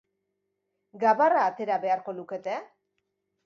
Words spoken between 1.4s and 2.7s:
atera beharko lukete?